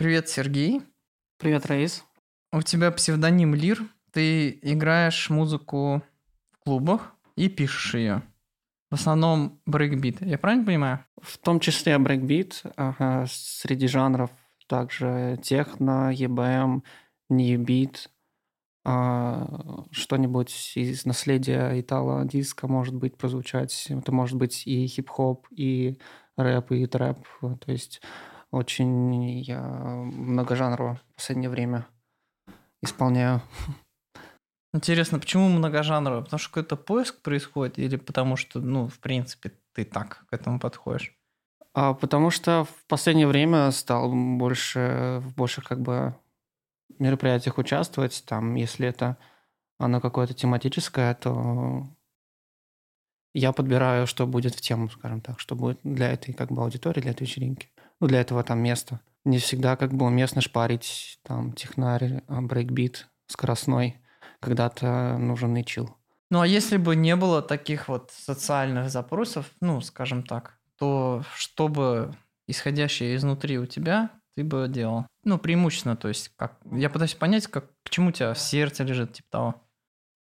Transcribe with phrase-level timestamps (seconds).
[0.00, 0.80] Привет, Сергей.
[1.36, 2.06] Привет, Раис.
[2.52, 3.82] У тебя псевдоним LYR.
[4.12, 6.02] Ты играешь музыку
[6.52, 8.22] в клубах и пишешь ее.
[8.90, 10.22] В основном брейкбит.
[10.22, 11.04] Я правильно понимаю?
[11.20, 12.62] В том числе брейкбит.
[12.76, 14.30] Ага, среди жанров
[14.68, 16.82] также техно, EBM,
[17.28, 18.08] new beat,
[18.86, 23.88] а, что-нибудь из наследия итало диско может быть прозвучать.
[23.90, 25.98] Это может быть и хип-хоп, и
[26.38, 27.18] рэп, и трэп.
[27.40, 28.00] То есть
[28.50, 31.86] очень я многожанрово в последнее время
[32.82, 33.42] исполняю.
[34.72, 36.22] Интересно, почему многожанрово?
[36.22, 40.60] Потому что какой-то поиск происходит или потому что, ну, в принципе, ты так к этому
[40.60, 41.16] подходишь?
[41.74, 46.14] А, потому что в последнее время стал больше в больших как бы
[46.98, 48.24] мероприятиях участвовать.
[48.26, 49.16] Там, если это
[49.78, 51.88] оно какое-то тематическое, то
[53.34, 57.00] я подбираю, что будет в тему, скажем так, что будет для этой как бы аудитории,
[57.00, 57.70] для этой вечеринки.
[58.00, 59.00] Ну, для этого там места.
[59.24, 64.00] Не всегда как бы уместно шпарить там технарь, а, брейкбит скоростной.
[64.40, 65.96] Когда-то нужен и chill.
[66.30, 72.14] Ну, а если бы не было таких вот социальных запросов, ну, скажем так, то чтобы
[72.46, 75.06] исходящее изнутри у тебя, ты бы делал.
[75.24, 76.56] Ну, преимущественно, то есть, как...
[76.72, 79.54] Я пытаюсь понять, как, к чему у тебя в сердце лежит, типа того.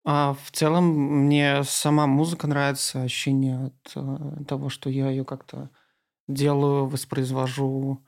[0.05, 5.69] А в целом мне сама музыка нравится, ощущение от э, того, что я ее как-то
[6.27, 8.03] делаю, воспроизвожу,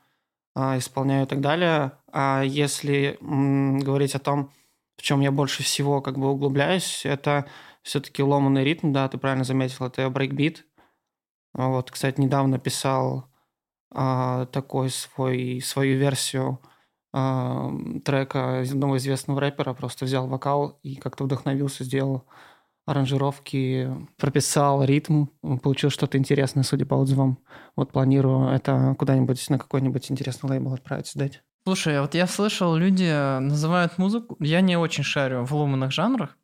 [0.54, 1.92] э, исполняю и так далее.
[2.12, 4.52] А если говорить о том,
[4.96, 7.46] в чем я больше всего как бы углубляюсь, это
[7.82, 10.66] все-таки ломанный ритм, да, ты правильно заметил, это брейкбит.
[11.54, 13.30] Вот, кстати, недавно писал
[13.90, 16.60] а, такой свой, свою версию
[17.12, 17.70] а,
[18.04, 22.26] трека одного известного рэпера, просто взял вокал и как-то вдохновился, сделал
[22.86, 25.26] аранжировки, прописал ритм,
[25.62, 27.38] получил что-то интересное, судя по отзывам.
[27.74, 31.42] Вот планирую это куда-нибудь на какой-нибудь интересный лейбл отправить, сдать.
[31.64, 36.36] Слушай, а вот я слышал, люди называют музыку, я не очень шарю в ломаных жанрах,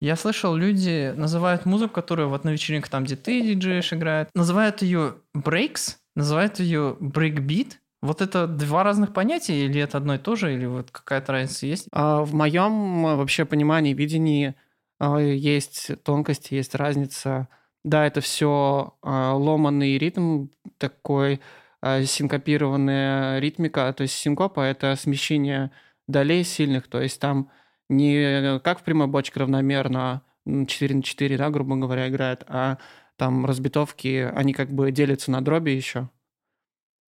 [0.00, 4.80] я слышал, люди называют музыку, которую вот на вечеринках, там, где ты диджеешь, играет, называют
[4.82, 7.74] ее breaks, называют ее breakbeat.
[8.00, 11.66] Вот это два разных понятия, или это одно и то же, или вот какая-то разница
[11.66, 11.88] есть?
[11.90, 14.54] А в моем э, вообще понимании, видении
[15.00, 17.48] есть тонкости, есть разница.
[17.84, 20.48] Да, это все а, ломанный ритм,
[20.78, 21.40] такой
[21.80, 23.92] а, синкопированная ритмика.
[23.92, 25.70] То есть синкопа— это смещение
[26.08, 27.50] долей сильных, то есть там
[27.88, 32.78] не как в прямой бочке равномерно 4 на 4, да, грубо говоря, играет, а
[33.16, 36.08] там разбитовки, они как бы делятся на дроби еще.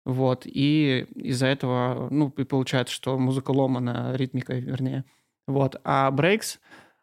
[0.06, 5.06] Вот, и из-за этого, ну, и получается, что музыка ломана, ритмика, вернее.
[5.48, 6.60] Вот, а breaks,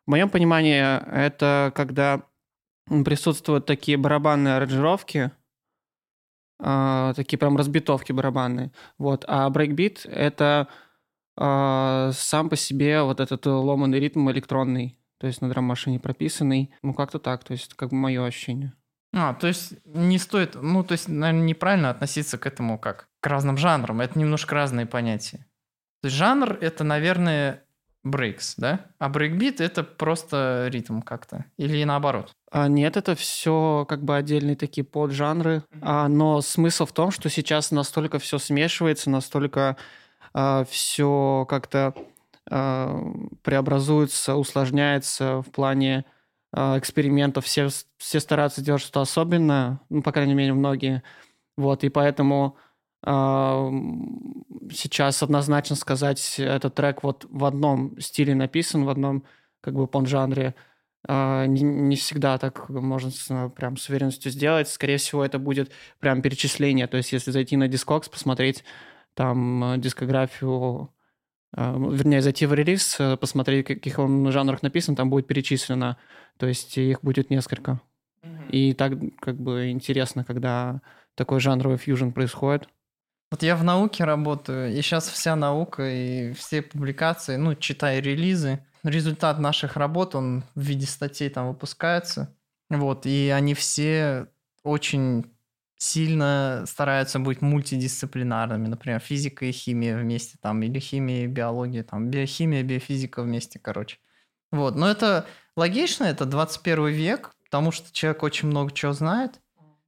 [0.06, 0.80] в моем понимании,
[1.12, 2.22] это когда
[3.04, 5.32] присутствуют такие барабанные аранжировки,
[6.60, 8.72] э, такие прям разбитовки барабанные.
[8.98, 10.68] Вот, а брейкбит— это
[11.36, 16.72] э, сам по себе вот этот ломанный ритм электронный, то есть на драм-машине прописанный.
[16.82, 18.72] Ну, как-то так, то есть как бы мое ощущение.
[19.12, 23.26] А, то есть не стоит, ну, то есть, наверное, неправильно относиться к этому как к
[23.26, 24.00] разным жанрам.
[24.00, 25.46] Это немножко разные понятия.
[26.02, 27.65] То есть жанр— это, наверное,
[28.06, 28.86] breaks, да?
[28.98, 31.44] А брейкбит— это просто ритм как-то.
[31.56, 32.32] Или наоборот?
[32.50, 35.56] А нет, это все как бы отдельные такие поджанры.
[35.56, 35.78] Mm-hmm.
[35.82, 39.76] А, но смысл в том, что сейчас настолько все смешивается, настолько
[40.32, 41.94] а, все как-то
[42.48, 42.98] а,
[43.42, 46.04] преобразуется, усложняется в плане
[46.52, 47.68] а, экспериментов, все,
[47.98, 51.02] все стараются делать что-то особенное, ну, по крайней мере, многие.
[51.56, 52.56] Вот, и поэтому
[54.70, 59.24] сейчас однозначно сказать, этот трек вот в одном стиле написан, в одном
[59.60, 60.54] как бы пон-жанре,
[61.08, 63.10] э, не, не всегда так можно
[63.50, 64.68] прям с уверенностью сделать.
[64.68, 66.88] Скорее всего, это будет прям перечисление.
[66.88, 68.64] То есть, если зайти на Discogs, посмотреть
[69.14, 70.90] там дискографию
[71.52, 75.96] а, вернее, зайти в релиз, э, посмотреть, каких он жанрах написан, там будет перечислено.
[76.36, 77.80] То есть их будет несколько.
[78.22, 78.50] Mm-hmm.
[78.50, 80.82] И так как бы интересно, когда
[81.14, 82.68] такой жанровый фьюжн происходит.
[83.30, 88.64] Вот я в науке работаю, и сейчас вся наука и все публикации, ну, читай релизы,
[88.84, 92.36] результат наших работ, он в виде статей там выпускается.
[92.70, 94.28] Вот, и они все
[94.62, 95.24] очень
[95.78, 102.10] сильно стараются быть мультидисциплинарными, например, физика и химия вместе, там, или химия и биология, там,
[102.10, 103.98] биохимия, биофизика вместе, короче.
[104.52, 105.26] Вот, но это
[105.56, 109.40] логично, это 21 век, потому что человек очень много чего знает,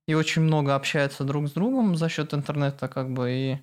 [0.09, 3.59] и очень много общается друг с другом за счет интернета, как бы, и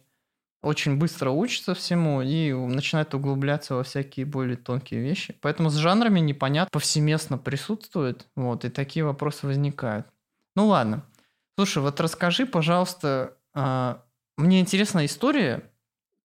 [0.64, 5.38] очень быстро учится всему и начинает углубляться во всякие более тонкие вещи.
[5.42, 10.08] Поэтому с жанрами непонятно, повсеместно присутствует, вот, и такие вопросы возникают.
[10.56, 11.06] Ну ладно.
[11.58, 14.04] Слушай, вот расскажи, пожалуйста, а,
[14.38, 15.72] мне интересна история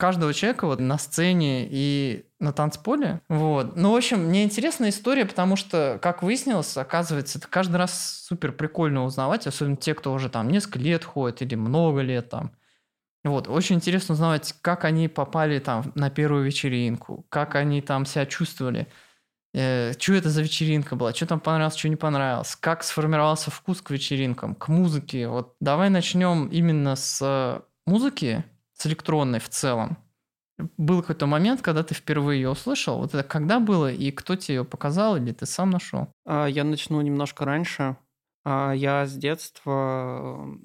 [0.01, 3.21] каждого человека вот на сцене и на танцполе.
[3.29, 3.77] Вот.
[3.77, 8.53] Ну, в общем, мне интересная история, потому что, как выяснилось, оказывается, это каждый раз супер
[8.53, 12.53] прикольно узнавать, особенно те, кто уже там несколько лет ходит или много лет там.
[13.23, 18.25] Вот, очень интересно узнавать, как они попали там на первую вечеринку, как они там себя
[18.25, 18.89] чувствовали,
[19.53, 23.83] э, что это за вечеринка была, что там понравилось, что не понравилось, как сформировался вкус
[23.83, 25.29] к вечеринкам, к музыке.
[25.29, 28.45] Вот давай начнем именно с музыки,
[28.81, 29.99] с электронной в целом.
[30.77, 32.99] Был какой-то момент, когда ты впервые ее услышал.
[32.99, 36.09] Вот это когда было и кто тебе ее показал или ты сам нашел?
[36.25, 37.97] А, я начну немножко раньше.
[38.45, 40.59] А, я с детства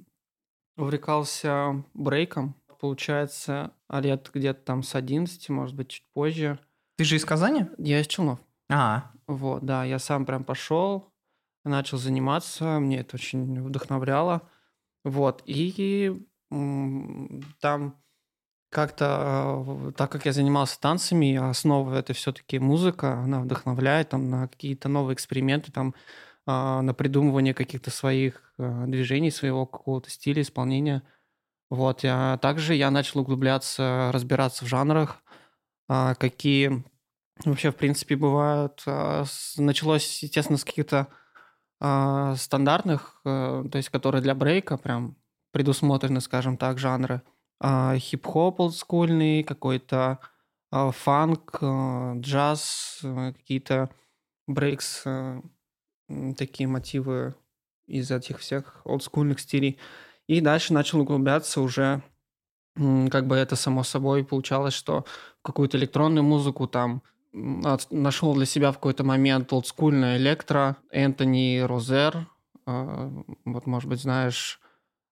[0.77, 2.55] увлекался брейком.
[2.79, 6.59] Получается, лет где-то там с 11, может быть, чуть позже.
[6.97, 7.67] Ты же из Казани?
[7.77, 8.39] Я из Челнов.
[8.69, 9.11] А.
[9.27, 11.11] Вот, да, я сам прям пошел,
[11.63, 14.43] начал заниматься, мне это очень вдохновляло.
[15.03, 17.95] Вот, и там
[18.75, 24.89] как-то, так как я занимался танцами, основа это все-таки музыка, она вдохновляет там на какие-то
[24.89, 25.95] новые эксперименты, там
[26.45, 31.03] а, на придумывание каких-то своих а, движений, своего какого-то стиля исполнения.
[31.69, 35.23] Вот, я, также я начал углубляться, разбираться в жанрах,
[35.87, 36.83] а, какие
[37.45, 38.83] вообще, в принципе, бывают.
[39.55, 41.07] Началось, естественно, с каких-то
[41.79, 45.17] стандартных, э, то есть которые для брейка прям
[45.51, 47.21] предусмотрены, скажем так, жанры–
[47.59, 50.19] а, хип-хоп олдскульный, какой-то
[50.71, 53.89] а, фанк, а, джаз, какие-то
[54.47, 55.03] брейкс,
[56.37, 57.35] такие мотивы
[57.87, 59.79] из этих всех олдскульных стилей.
[60.27, 62.01] И дальше начал углубляться уже,
[62.75, 65.05] как бы это само собой получалось, что
[65.41, 67.01] какую-то электронную музыку там
[67.33, 72.27] нашел для себя в какой-то момент олдскульная электро, Энтони Розер,
[72.65, 74.59] вот, может быть, знаешь,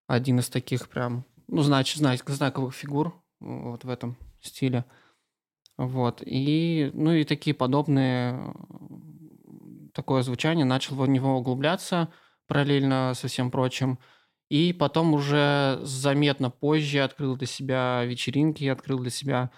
[0.08, 4.86] один из таких прям ну, значит, знать знаковых фигур вот в этом стиле.
[5.78, 6.22] Вот.
[6.26, 8.54] И, ну, и такие подобные,
[9.94, 12.10] такое звучание, начал в него углубляться
[12.48, 14.00] параллельно со всем прочим.
[14.50, 19.52] И потом уже заметно позже открыл для себя вечеринки, открыл для себя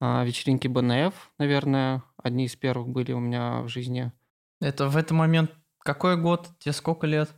[0.00, 4.12] а, вечеринки БНФ, наверное, одни из первых были у меня в жизни.
[4.60, 6.48] Это в этот момент какой год?
[6.58, 7.30] Тебе сколько лет?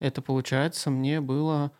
[0.00, 1.72] Это, получается, мне было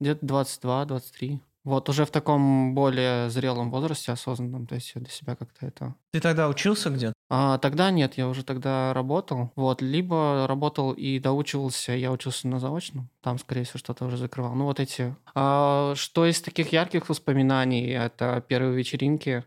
[0.00, 1.40] где-то 22-23.
[1.62, 5.94] Вот уже в таком более зрелом возрасте, осознанном, то есть я для себя как-то это...
[6.10, 7.12] Ты тогда учился где-то?
[7.28, 9.52] А, тогда нет, я уже тогда работал.
[9.56, 14.54] Вот, либо работал и доучивался, я учился на заочном, там, скорее всего, что-то уже закрывал.
[14.54, 15.14] Ну, вот эти...
[15.34, 19.44] А, что из таких ярких воспоминаний, это первые вечеринки,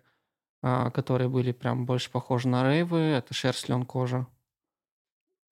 [0.62, 4.28] а, которые были прям больше похожи на рейвы, это шерсть, лен, кожа.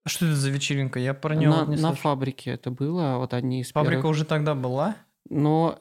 [0.04, 1.00] А что это за вечеринка?
[1.00, 4.12] Я про нее на, не на фабрике это было, вот одни из Фабрика первых.
[4.12, 4.96] уже тогда была?
[5.30, 5.80] Но...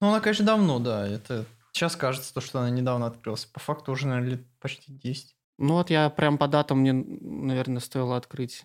[0.00, 1.06] Ну, она, конечно, давно, да.
[1.06, 3.46] Это сейчас кажется, то, что она недавно открылась.
[3.46, 5.34] По факту уже, наверное, лет почти 10.
[5.58, 8.64] Ну вот я прям по датам мне, наверное, стоило открыть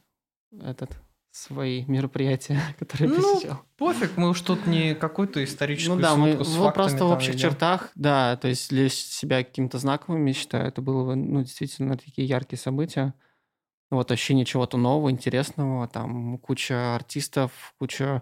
[0.62, 0.92] этот
[1.32, 3.62] свои мероприятия, которые ну, посещал.
[3.78, 7.36] пофиг, мы уж тут не какую-то историческую ну, да, мы, с мы просто в общих
[7.36, 7.52] ведем.
[7.52, 12.60] чертах, да, то есть для себя каким-то знаковыми считаю, это было ну, действительно такие яркие
[12.60, 13.14] события.
[13.90, 18.22] Вот ощущение чего-то нового, интересного, там куча артистов, куча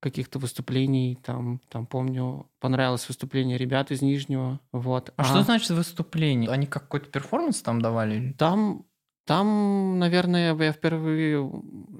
[0.00, 5.10] каких-то выступлений, там, там помню, понравилось выступление ребят из Нижнего, вот.
[5.16, 6.50] А, а что значит выступление?
[6.50, 8.32] Они какой-то перформанс там давали?
[8.32, 8.84] Там,
[9.26, 11.48] там, наверное, я впервые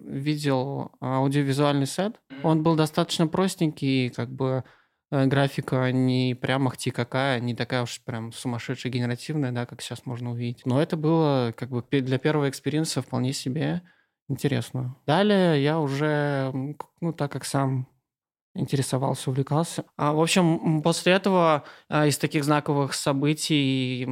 [0.05, 2.21] видел аудиовизуальный сет.
[2.43, 4.65] Он был достаточно простенький, как бы
[5.13, 10.31] графика не прям ахти какая, не такая уж прям сумасшедшая генеративная, да, как сейчас можно
[10.31, 10.65] увидеть.
[10.65, 13.83] Но это было как бы для первого experience а вполне себе
[14.29, 14.97] интересно.
[15.07, 16.53] Далее я уже,
[17.01, 17.87] ну, так как сам
[18.55, 19.85] интересовался, увлекался.
[19.97, 24.07] А, в общем, после этого а, из таких знаковых событий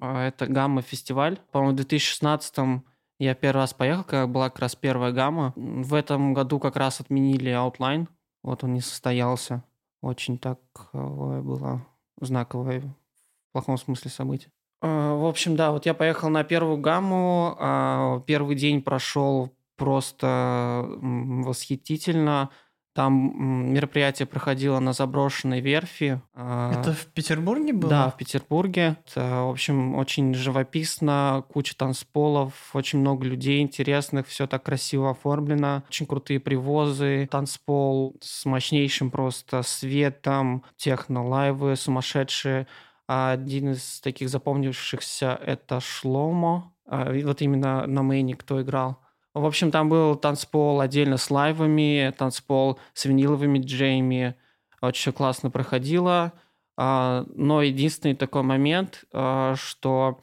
[0.00, 1.38] а, это Gamma-фестиваль.
[1.50, 2.82] По-моему, в 2016
[3.18, 5.52] я первый раз поехал, когда была как раз первая гамма.
[5.56, 8.08] В этом году как раз отменили Outline.
[8.42, 9.64] Вот он не состоялся.
[10.02, 10.60] Очень так
[10.92, 11.86] было
[12.20, 14.50] знаковое в плохом смысле событие.
[14.82, 17.56] А, в общем, да, вот я поехал на первую гамму.
[17.58, 22.50] А, первый день прошел просто восхитительно.
[22.96, 26.18] Там мероприятие проходило на заброшенной верфи.
[26.34, 27.90] А, Это в Петербурге было?
[27.90, 28.96] Да, в Петербурге.
[29.06, 35.82] Это, в общем, очень живописно, куча танцполов, очень много людей интересных, все так красиво оформлено.
[35.88, 42.66] Очень крутые привозы, танцпол с мощнейшим просто светом, техно-лайвы сумасшедшие.
[43.06, 46.72] Один из таких запомнившихся это Шломо.
[46.86, 49.02] Вот именно на мейне кто играл.
[49.36, 54.34] В общем, там был танцпол отдельно с лайвами, танцпол с виниловыми джейми.
[54.80, 56.32] Очень классно проходило.
[56.78, 60.20] А, но единственный такой момент, а, что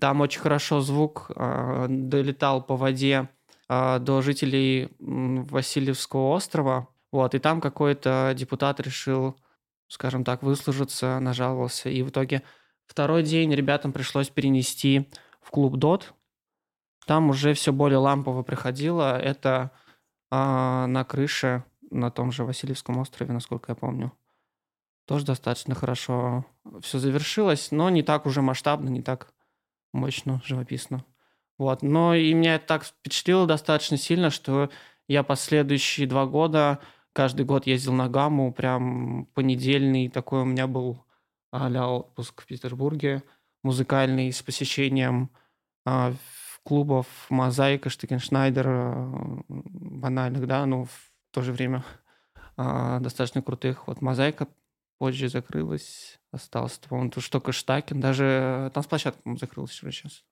[0.00, 3.28] там очень хорошо звук а, долетал по воде
[3.68, 6.88] до жителей Васильевского острова.
[7.10, 9.34] Вот, и там какой-то депутат решил,
[9.88, 11.88] скажем так, выслужиться, нажаловался.
[11.88, 12.42] И в итоге
[12.86, 15.08] второй день ребятам пришлось перенести
[15.40, 16.12] в клуб ДОТ.
[17.06, 19.18] Там уже все более лампово приходило.
[19.18, 19.70] Это
[20.30, 24.12] а, на крыше на том же Васильевском острове, насколько я помню
[25.06, 26.44] тоже достаточно хорошо
[26.80, 29.32] все завершилось, но не так уже масштабно, не так
[29.92, 31.04] мощно, живописно.
[31.58, 31.82] Вот.
[31.82, 34.70] Но и меня это так впечатлило достаточно сильно, что
[35.08, 36.78] я последующие два года
[37.12, 41.04] каждый год ездил на гамму, прям понедельный такой у меня был
[41.50, 43.22] а отпуск в Петербурге,
[43.62, 45.28] музыкальный, с посещением
[45.84, 46.14] а,
[46.64, 51.84] клубов Мозаика, Штекеншнайдер, а, банальных, да, но в то же время
[52.56, 53.86] а, достаточно крутых.
[53.86, 54.48] Вот Мозаика
[54.98, 60.24] позже закрылась, остался, по-моему, тут что Штакен, даже танцплощадка, по-моему, закрылась сейчас.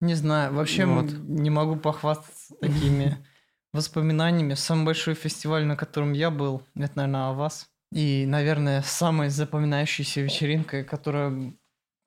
[0.00, 1.12] Не знаю, вообще вот.
[1.12, 3.24] не могу похвастаться такими
[3.72, 4.54] воспоминаниями.
[4.54, 7.68] Самый большой фестиваль, на котором я был, это, наверное, Авас.
[7.92, 11.54] И, наверное, самая запоминающаяся вечеринка, которая,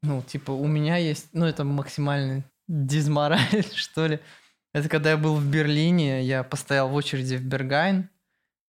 [0.02, 4.20] ну, типа, у меня есть, ну, это максимальный дизмораль, что ли.
[4.74, 8.10] Это когда я был в Берлине, я постоял в очереди в Бергайн,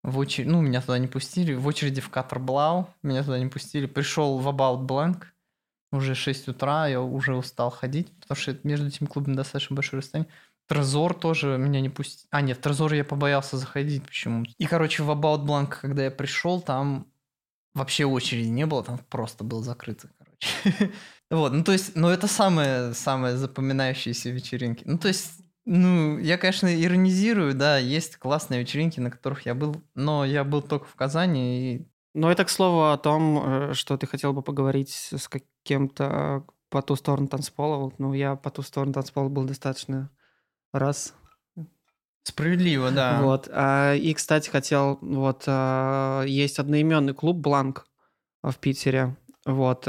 [0.02, 3.86] в очередь, ну, меня туда не пустили, в очереди в Катерблау меня туда не пустили.
[3.86, 5.24] Пришел в About Blank,
[5.92, 10.32] уже 6 утра, я уже устал ходить, потому что между этим клубом достаточно большое расстояние.
[10.66, 12.28] Трезор тоже меня не пустил.
[12.30, 14.52] А, нет, в Трезор я побоялся заходить почему-то.
[14.58, 17.06] И, короче, в About Blank, когда я пришел, там
[17.74, 20.92] вообще очереди не было, там просто было закрыто, короче.
[21.30, 24.82] Вот, ну то есть, ну это самые, самые запоминающиеся вечеринки.
[24.86, 29.76] Ну то есть, ну, я, конечно, иронизирую, да, есть классные вечеринки, на которых я был,
[29.94, 31.88] но я был только в Казани и...
[32.14, 35.28] Ну, это, к слову, о том, э, что ты хотел бы поговорить с
[35.62, 37.92] кем-то по ту сторону танцпола.
[37.98, 40.10] Ну, я по ту сторону танцпола был достаточно
[40.72, 41.14] раз.
[42.22, 43.20] Справедливо, да.
[43.22, 43.48] Вот.
[43.52, 44.98] А, и, кстати, хотел...
[45.02, 47.86] Вот, а, есть одноименный клуб «Бланк»
[48.42, 49.16] в Питере.
[49.44, 49.86] Вот.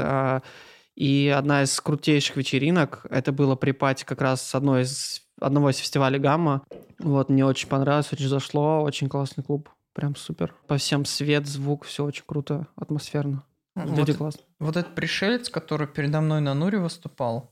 [1.00, 5.78] И одна из крутейших вечеринок, это было при пати как раз одной из одного из
[5.78, 6.62] фестивалей «Гамма».
[6.98, 9.70] Вот, мне очень понравилось, очень зашло, очень классный клуб.
[9.94, 10.54] Прям супер.
[10.66, 13.46] По всем свет, звук, все очень круто, атмосферно.
[13.76, 14.42] Люди вот, классно.
[14.58, 17.50] Вот этот пришелец, который передо мной на Нуре выступал,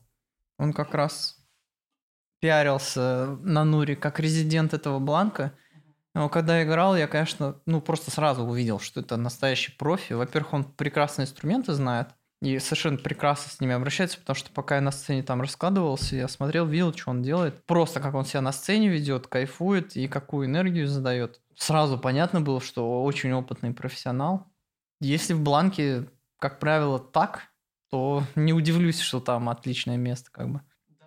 [0.59, 1.39] он как раз
[2.41, 5.53] пиарился на Нуре как резидент этого бланка.
[6.13, 10.13] Но когда играл, я, конечно, ну просто сразу увидел, что это настоящий профи.
[10.13, 12.09] Во-первых, он прекрасные инструменты знает.
[12.41, 16.27] И совершенно прекрасно с ними обращается, потому что пока я на сцене там раскладывался, я
[16.29, 17.65] смотрел, видел, что он делает.
[17.65, 21.41] Просто как он себя на сцене ведет, кайфует и какую энергию задает.
[21.55, 24.47] Сразу понятно было, что очень опытный профессионал.
[25.01, 26.07] Если в бланке,
[26.39, 27.49] как правило, так,
[27.89, 30.61] то не удивлюсь, что там отличное место как бы.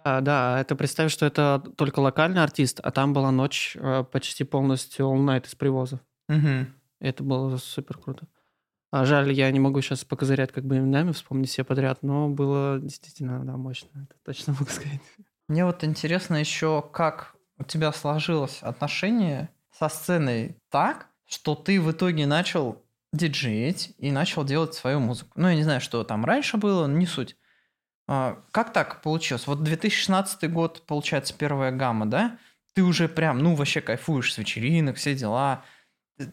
[0.05, 4.45] Да, да, это представь, что это только локальный артист, а там была ночь э, почти
[4.45, 6.01] полностью all night из привозов.
[6.29, 6.67] Угу.
[7.01, 8.27] Это было супер круто.
[8.93, 12.79] А жаль, я не могу сейчас покозырять как бы именами, вспомнить все подряд, но было
[12.79, 13.89] действительно, да, мощно.
[14.05, 15.01] Это точно могу сказать.
[15.49, 21.91] Мне вот интересно еще, как у тебя сложилось отношение со сценой так, что ты в
[21.91, 22.85] итоге начал
[23.15, 25.31] диджеить и начал делать свою музыку.
[25.37, 27.37] Ну, я не знаю, что там раньше было, не суть.
[28.07, 29.47] А, как так получилось?
[29.47, 32.39] Вот 2016 год, получается, первая гамма, да?
[32.75, 35.65] Ты уже прям, ну, вообще кайфуешь с вечеринок, все дела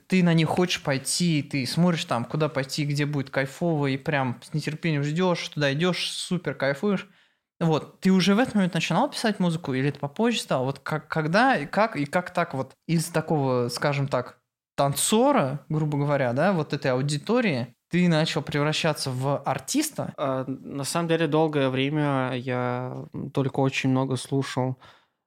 [0.07, 4.39] ты на них хочешь пойти, ты смотришь там, куда пойти, где будет кайфово, и прям
[4.43, 7.07] с нетерпением ждешь, туда идешь, супер кайфуешь.
[7.59, 10.63] Вот, ты уже в этот момент начинал писать музыку, или это попозже стал?
[10.63, 14.39] Вот как, когда и как, и как так вот из такого, скажем так,
[14.75, 20.13] танцора, грубо говоря, да, вот этой аудитории, ты начал превращаться в артиста?
[20.15, 24.77] А, на самом деле, долгое время я только очень много слушал,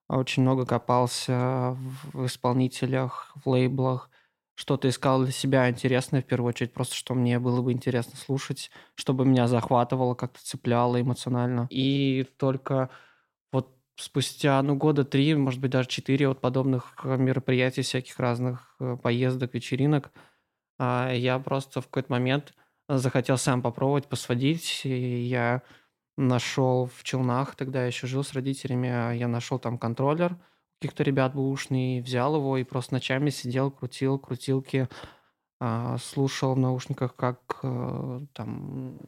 [0.08, 1.76] очень много копался
[2.12, 4.08] в исполнителях, в лейблах
[4.54, 8.70] что-то искал для себя интересное в первую очередь, просто что мне было бы интересно слушать,
[8.94, 11.66] чтобы меня захватывало, как-то цепляло эмоционально.
[11.70, 12.90] И только
[13.50, 18.76] вот спустя, ну, года три, может быть, даже четыре от подобных э, мероприятий, всяких разных
[18.78, 20.12] э, поездок, вечеринок,
[20.78, 22.54] а, я просто в какой-то момент
[22.88, 25.62] захотел сам попробовать посводить, и я
[26.18, 30.36] нашел в Челнах, тогда я еще жил с родителями, а я нашел там контроллер–
[30.82, 34.88] каких-то ребят бэушный, взял его и просто ночами сидел, крутил крутилки,
[35.60, 38.98] а, слушал в наушниках, как э, там,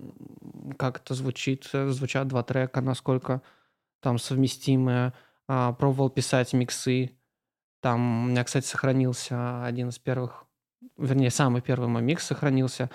[0.79, 3.43] как это звучит, звучат два трека, насколько
[4.01, 5.15] там совместимые,
[5.49, 7.19] а, пробовал писать миксы,
[7.81, 10.45] там у меня, кстати, сохранился один из первых,
[10.97, 12.89] вернее, самый первый мой микс сохранился,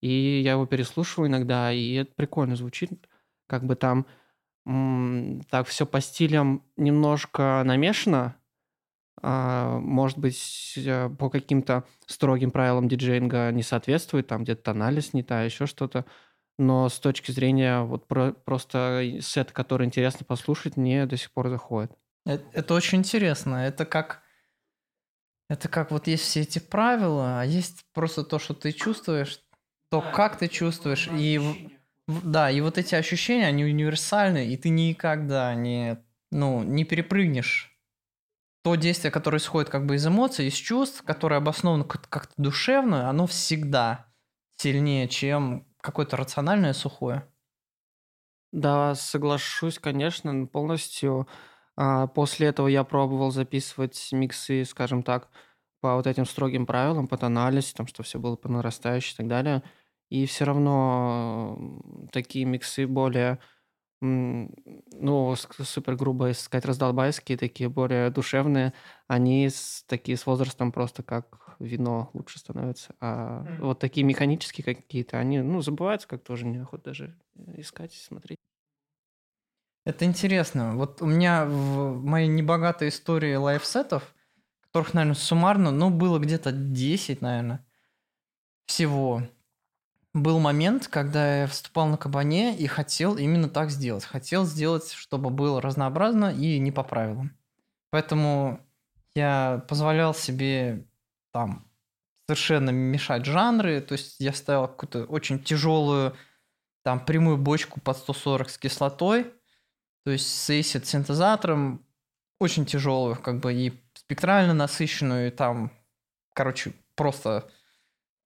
[0.00, 2.90] И я его переслушиваю иногда, и это прикольно звучит.
[3.46, 4.06] Как бы там
[4.64, 8.36] так все по стилям немножко намешано,
[9.22, 15.22] а, может быть, э, по каким-то строгим правилам диджейнга не соответствует, там где-то тональность не
[15.22, 16.04] та, еще что-то.
[16.58, 21.48] Но с точки зрения вот про, просто сет, который интересно послушать, мне до сих пор
[21.48, 21.92] заходит.
[22.26, 23.56] Это, это очень интересно.
[23.56, 24.22] Это как
[25.48, 29.40] это как вот есть все эти правила, а есть просто то, что ты чувствуешь,
[29.90, 31.08] то, как ты чувствуешь.
[31.12, 35.98] И да, и вот эти ощущения, они универсальны, и ты никогда не,
[36.30, 37.70] ну, не перепрыгнешь
[38.62, 43.26] то действие, которое исходит как бы из эмоций, из чувств, которое обосновано как-то душевно, оно
[43.26, 44.06] всегда
[44.56, 47.28] сильнее, чем какое-то рациональное сухое.
[48.52, 51.26] Да, соглашусь, конечно, полностью.
[51.76, 55.28] А, после этого я пробовал записывать миксы, скажем так,
[55.80, 59.28] по вот этим строгим правилам, по тональности, там, что все было по нарастающей и так
[59.28, 59.62] далее.
[60.10, 61.80] И все равно
[62.12, 63.38] такие миксы более,
[64.00, 68.72] ну, супер грубо сказать, раздолбайские, такие более душевные,
[69.08, 72.94] они с, такие с возрастом просто как вино лучше становятся.
[73.00, 73.60] А mm.
[73.62, 77.18] вот такие механические какие-то, они, ну, забываются как тоже неохота даже
[77.56, 78.38] искать и смотреть.
[79.84, 80.76] Это интересно.
[80.76, 84.14] Вот у меня в моей небогатой истории лайфсетов,
[84.60, 87.66] которых, наверное, суммарно, ну, было где-то 10, наверное,
[88.66, 89.22] всего.
[90.14, 94.04] Был момент, когда я вступал на кабане и хотел именно так сделать.
[94.04, 97.36] Хотел сделать, чтобы было разнообразно и не по правилам.
[97.90, 98.60] Поэтому
[99.14, 100.86] я позволял себе
[101.32, 101.68] там
[102.26, 103.80] совершенно мешать жанры.
[103.80, 106.16] То есть я ставил какую-то очень тяжелую
[106.84, 109.32] там прямую бочку под 140 с кислотой,
[110.04, 111.84] то есть с ACID синтезатором,
[112.38, 115.72] очень тяжелую, как бы и спектрально насыщенную, и там,
[116.34, 117.50] короче, просто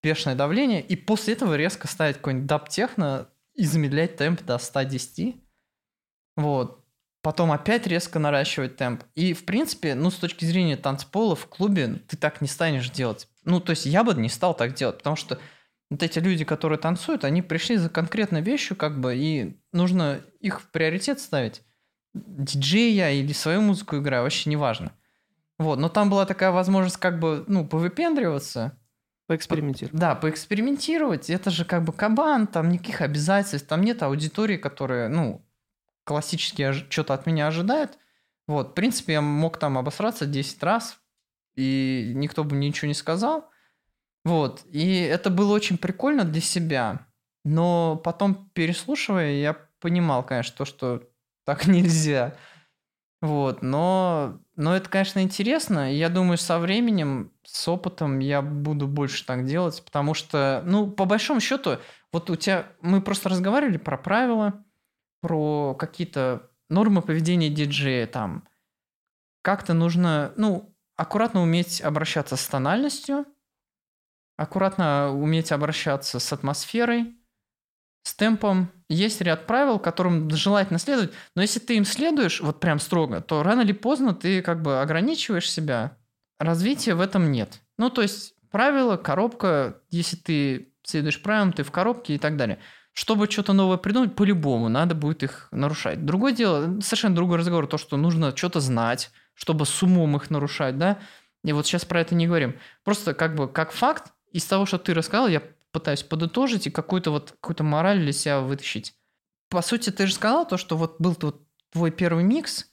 [0.08, 5.36] бешеное давление, и после этого резко ставить какой-нибудь даб-техно и замедлять темп до 110.
[6.36, 6.84] Вот.
[7.20, 9.02] Потом опять резко наращивать темп.
[9.14, 13.28] И, в принципе, ну, с точки зрения танцпола в клубе ты так не станешь делать.
[13.44, 15.38] Ну, то есть я бы не стал так делать, потому что
[15.90, 20.60] вот эти люди, которые танцуют, они пришли за конкретной вещью, как бы, и нужно их
[20.60, 21.62] в приоритет ставить
[22.14, 24.92] диджея или свою музыку играю, вообще неважно.
[25.58, 28.77] Вот, но там была такая возможность как бы, ну, повыпендриваться.
[29.28, 30.00] Поэкспериментировать.
[30.00, 31.28] Да, поэкспериментировать.
[31.28, 35.46] Это же как бы кабан, там никаких обязательств, там нет аудитории, которая, ну,
[36.04, 37.98] классически что-то от меня ожидает.
[38.46, 40.98] Вот, в принципе, я мог там обосраться 10 раз,
[41.56, 43.50] и никто бы ничего не сказал.
[44.24, 47.06] Вот, и это было очень прикольно для себя.
[47.44, 51.02] Но потом, переслушивая, я понимал, конечно, то, что
[51.44, 52.34] так нельзя.
[53.20, 55.92] Вот, но, но это, конечно, интересно.
[55.92, 61.04] Я думаю, со временем, с опытом я буду больше так делать, потому что, ну, по
[61.04, 61.78] большому счету,
[62.12, 64.64] вот у тебя, мы просто разговаривали про правила,
[65.20, 68.46] про какие-то нормы поведения диджея, там,
[69.42, 73.26] как-то нужно, ну, аккуратно уметь обращаться с тональностью,
[74.36, 77.17] аккуратно уметь обращаться с атмосферой,
[78.08, 78.70] с темпом.
[78.88, 83.42] Есть ряд правил, которым желательно следовать, но если ты им следуешь вот прям строго, то
[83.42, 85.96] рано или поздно ты как бы ограничиваешь себя.
[86.38, 87.60] Развития в этом нет.
[87.76, 92.58] Ну, то есть правила, коробка, если ты следуешь правилам, ты в коробке и так далее.
[92.94, 96.04] Чтобы что-то новое придумать, по-любому надо будет их нарушать.
[96.06, 100.78] Другое дело, совершенно другой разговор, то, что нужно что-то знать, чтобы с умом их нарушать,
[100.78, 100.98] да.
[101.44, 102.56] И вот сейчас про это не говорим.
[102.84, 105.42] Просто как бы как факт, из того, что ты рассказал, я
[105.72, 108.94] пытаюсь подытожить и какую-то вот какую-то мораль для себя вытащить.
[109.50, 112.66] По сути, ты же сказал то, что вот был вот твой первый микс,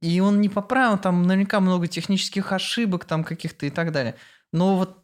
[0.00, 4.16] и он не поправил, там наверняка много технических ошибок там каких-то и так далее.
[4.52, 4.98] Но вот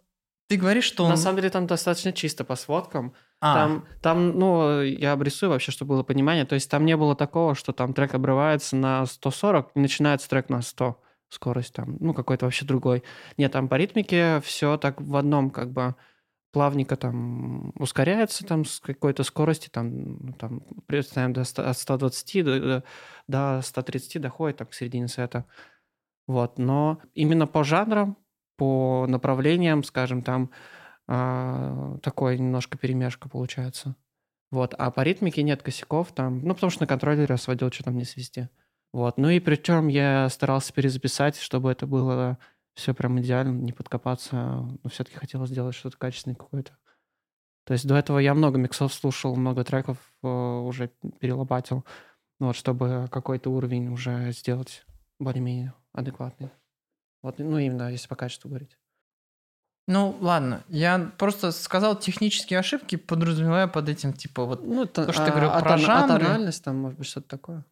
[0.48, 1.10] ты говоришь, что он...
[1.10, 3.14] На самом деле там достаточно чисто по сводкам.
[3.40, 3.54] А.
[3.54, 6.46] Там, там, ну, я обрисую вообще, чтобы было понимание.
[6.46, 10.48] То есть там не было такого, что там трек обрывается на 140 и начинается трек
[10.48, 13.04] на 100 скорость там, ну, какой-то вообще другой.
[13.36, 15.94] Нет, там по ритмике все так в одном как бы
[16.52, 22.44] плавненько там ускоряется там с какой-то скорости, там, ну, там представим, до 100, от 120
[22.44, 22.84] до,
[23.26, 25.44] до 130 доходит там, к середине сета.
[26.26, 26.58] Вот.
[26.58, 28.16] Но именно по жанрам,
[28.56, 30.50] по направлениям, скажем, там
[31.06, 33.94] э, такое немножко перемешка получается.
[34.50, 34.74] Вот.
[34.78, 38.04] А по ритмике нет косяков там, ну, потому что на контроллере сводил, что там не
[38.04, 38.48] свести.
[38.92, 39.18] Вот.
[39.18, 42.38] Ну и причем я старался перезаписать, чтобы это было
[42.78, 46.78] все прям идеально, не подкопаться, но все-таки хотелось сделать что-то качественное какое-то.
[47.64, 50.88] То есть до этого я много миксов слушал, много треков э, уже
[51.18, 51.84] перелопатил,
[52.38, 54.86] вот, чтобы какой-то уровень уже сделать
[55.18, 56.50] более-менее адекватный.
[57.20, 58.78] Вот, ну, именно если по качеству говорить.
[59.88, 65.24] Ну, ладно, я просто сказал технические ошибки, подразумевая под этим, типа, вот Ну, То, что
[65.24, 66.24] ты а, говорил а про тон- а жанры.
[66.24, 67.64] тональность там, может быть, что-то такое.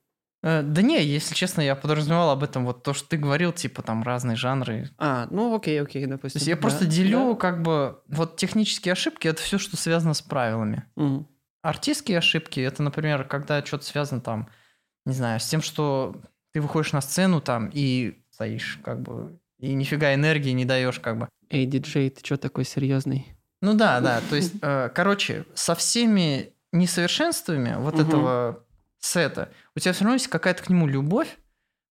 [0.43, 3.83] Э, да не, если честно, я подразумевал об этом вот то, что ты говорил, типа
[3.83, 4.91] там разные жанры.
[4.99, 6.39] А, ну окей, окей, допустим.
[6.39, 7.37] То есть я да, просто делю да.
[7.37, 10.85] как бы вот технические ошибки это все, что связано с правилами.
[10.97, 11.29] Мгм.
[11.63, 14.49] Артистские ошибки это, например, когда что-то связано там,
[15.05, 16.21] не знаю, с тем, что
[16.53, 21.19] ты выходишь на сцену там и стоишь как бы и нифига энергии не даешь как
[21.19, 21.29] бы.
[21.51, 23.35] Эй, диджей, ты что такой серьезный?
[23.63, 28.66] Ну да, да, то есть, э, короче, со всеми несовершенствами вот этого
[29.07, 31.39] сета у тебя все равно есть какая-то к нему любовь,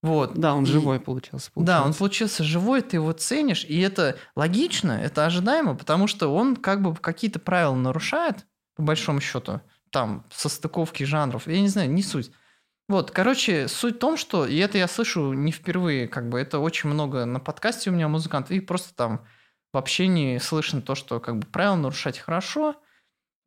[0.01, 0.35] вот.
[0.35, 1.49] Да, он И- живой получился.
[1.55, 6.55] Да, он получился живой, ты его ценишь, и это логично, это ожидаемо, потому что он
[6.55, 11.89] как бы какие-то правила нарушает, по большому счету, там, со стыковки жанров, я не знаю,
[11.89, 12.31] не суть.
[12.87, 16.59] Вот, короче, суть в том, что, и это я слышу не впервые, как бы, это
[16.59, 19.25] очень много на подкасте у меня музыкантов, и просто там
[19.73, 22.75] в общении слышно то, что как бы правила нарушать хорошо,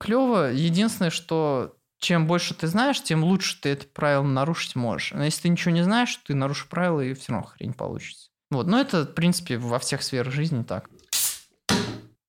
[0.00, 0.50] клево.
[0.50, 5.12] Единственное, что чем больше ты знаешь, тем лучше ты это правило нарушить можешь.
[5.12, 8.30] Но если ты ничего не знаешь, ты нарушишь правила, и все равно хрень получится.
[8.50, 10.88] Вот, но это, в принципе, во всех сферах жизни так.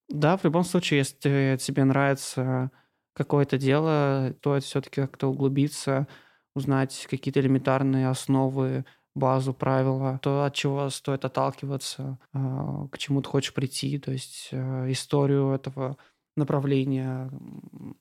[0.10, 2.71] Да, в любом случае, если тебе нравится
[3.13, 6.08] какое-то дело, то все-таки как-то углубиться,
[6.55, 13.29] узнать какие-то элементарные основы, базу, правила, то, от чего стоит отталкиваться, а, к чему ты
[13.29, 15.97] хочешь прийти, то есть а, историю этого
[16.36, 17.29] направления,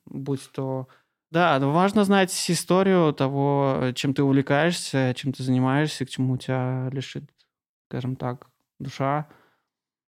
[0.05, 0.87] будь то...
[1.31, 6.89] Да, ну, важно знать историю того, чем ты увлекаешься, чем ты занимаешься, к чему тебя
[6.91, 7.29] лишит,
[7.87, 8.47] скажем так,
[8.79, 9.27] душа,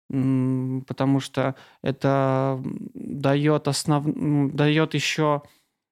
[0.09, 2.59] потому что это
[2.93, 4.03] дает основ...
[4.53, 5.43] дает еще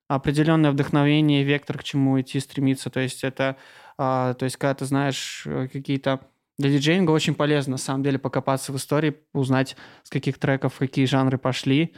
[0.08, 2.90] определенное вдохновение, вектор, к чему идти, стремиться.
[2.90, 3.58] То есть это,
[3.98, 6.22] а, то есть когда ты знаешь э, какие-то
[6.58, 11.06] для диджеинга очень полезно, на самом деле, покопаться в истории, узнать, с каких треков какие
[11.06, 11.96] жанры пошли,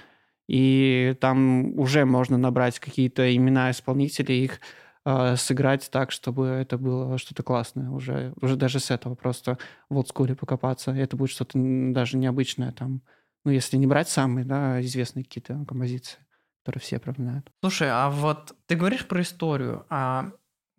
[0.47, 4.59] и там уже можно набрать какие-то имена исполнителей, их
[5.05, 9.57] э, сыграть так, чтобы это было что-то классное уже, уже даже с этого просто
[9.89, 10.91] в олдскуле покопаться.
[10.91, 13.01] Это будет что-то даже необычное там.
[13.43, 16.19] Ну, если не брать самые, да, известные какие-то композиции,
[16.63, 17.49] которые все прям знают.
[17.61, 20.31] Слушай, а вот ты говоришь про историю, а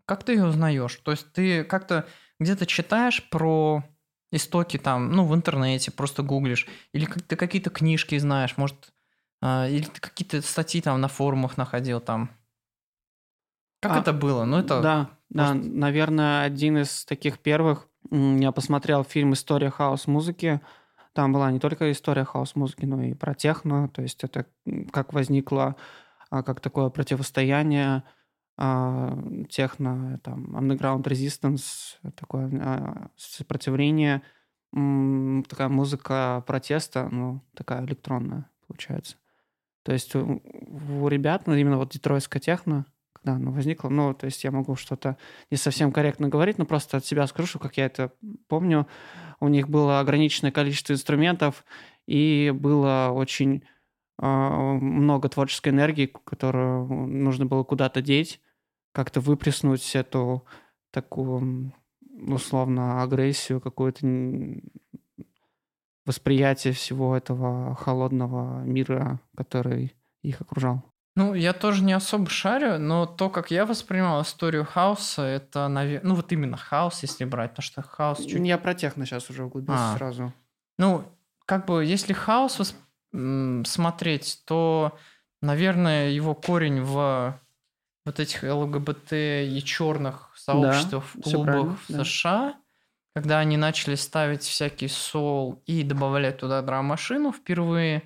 [0.05, 0.97] как ты ее узнаешь?
[0.97, 2.07] То есть ты как-то
[2.39, 3.85] где-то читаешь про
[4.31, 8.93] истоки там, ну, в интернете, просто гуглишь, или ты какие-то книжки знаешь, может,
[9.43, 12.31] или ты какие-то статьи там на форумах находил там.
[13.81, 14.45] Как А, это было?
[14.45, 14.81] Ну, это...
[14.81, 17.89] Да, да, наверное, один из таких первых.
[18.11, 20.61] Я посмотрел фильм «История хаос-музыки».
[21.15, 23.89] Там была не только история хаос-музыки, но и про техно.
[23.89, 24.47] То есть это
[24.93, 25.77] как возникло,
[26.31, 28.05] а, как такое противостояние
[28.57, 29.19] а,
[29.51, 34.23] техно, там, underground resistance, такое а, сопротивление,
[34.71, 39.17] такая музыка протеста, ну, такая электронная, получается.
[39.83, 44.45] То есть у, ребят, ну, именно вот детройтская техно, когда оно возникло, ну, то есть
[44.45, 45.17] я могу что-то
[45.51, 48.13] не совсем корректно говорить, но просто от себя скажу, как я это
[48.49, 48.87] помню,
[49.41, 51.65] у них было ограниченное количество инструментов,
[52.07, 53.65] и было очень
[54.19, 58.41] а, много творческой энергии, которую нужно было куда-то деть,
[58.93, 60.45] как-то выплеснуть эту
[60.91, 61.73] такую
[62.29, 64.07] условно агрессию, какую-то
[66.07, 70.83] восприятие всего этого холодного мира, который их окружал.
[71.15, 76.09] Ну, я тоже не особо шарю, но то, как я воспринимал историю хаоса, это, наверное...
[76.09, 78.41] Ну, вот именно хаос, если брать, потому что хаос чуть...
[78.47, 79.97] Я про техно сейчас уже углубился А.
[79.99, 80.33] сразу.
[80.79, 81.05] Ну,
[81.45, 82.75] как бы, если хаос вос-
[83.13, 84.97] м, смотреть, то,
[85.43, 87.39] наверное, его корень в
[88.07, 92.05] вот этих ЛГБТ и черных сообществах в всё правильно, клубах в да.
[92.05, 92.55] США,
[93.15, 98.03] когда они начали ставить всякий сол и добавлять туда драм-машину впервые,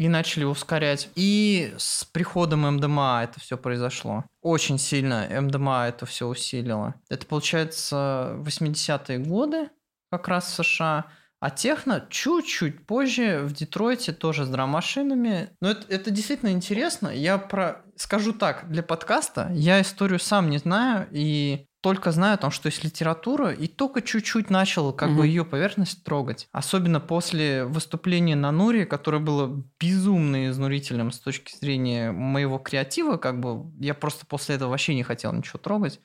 [0.00, 1.10] и начали ускорять.
[1.14, 4.24] И с приходом МДМА это все произошло.
[4.40, 6.94] Очень сильно МДМА это все усилило.
[7.10, 9.68] Это, получается, 80-е годы
[10.10, 11.04] как раз в США.
[11.40, 15.50] А техно чуть-чуть позже в Детройте тоже с драм-машинами.
[15.60, 17.08] Но это, это действительно интересно.
[17.08, 17.82] Я про...
[17.96, 22.84] Скажу так, для подкаста я историю сам не знаю и только знаю там, что есть
[22.84, 25.24] литература, и только чуть-чуть начал как бы Мгм.
[25.24, 26.48] ее поверхность трогать.
[26.52, 33.40] Особенно после выступления на Нуре, которое было безумно изнурительным с точки зрения моего креатива, как
[33.40, 36.00] бы я просто после этого вообще не хотел ничего трогать.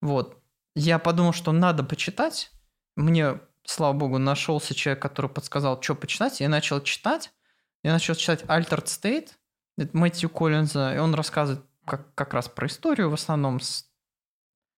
[0.00, 0.38] Вот.
[0.74, 2.50] Я подумал, что надо почитать.
[2.96, 6.40] Мне, слава богу, нашелся человек, который подсказал, что почитать.
[6.40, 7.30] Я начал читать.
[7.82, 9.28] Я начал читать Altered State,
[9.92, 13.60] Мэтью Коллинза, и он рассказывает как, как раз про историю в основном.
[13.60, 13.86] с-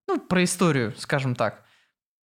[0.09, 1.65] ну, про историю, скажем так.